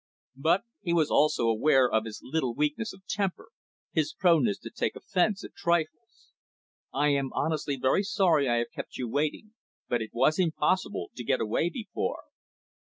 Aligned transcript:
But 0.37 0.63
he 0.81 0.93
was 0.93 1.11
also 1.11 1.47
aware 1.47 1.87
of 1.87 2.05
his 2.05 2.21
little 2.23 2.55
weaknesses 2.55 2.93
of 2.95 3.05
temper, 3.05 3.49
his 3.91 4.13
proneness 4.15 4.57
to 4.61 4.71
take 4.71 4.95
offence 4.95 5.43
at 5.43 5.53
trifles. 5.53 6.33
"I 6.91 7.09
am 7.09 7.31
honestly 7.33 7.75
very 7.79 8.01
sorry 8.01 8.49
I 8.49 8.55
have 8.55 8.71
kept 8.73 8.97
you 8.97 9.07
waiting, 9.07 9.53
but 9.87 10.01
it 10.01 10.09
was 10.11 10.39
impossible 10.39 11.11
to 11.15 11.23
get 11.23 11.39
away 11.39 11.69
before." 11.69 12.23